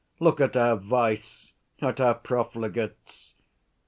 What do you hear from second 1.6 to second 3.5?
at our profligates.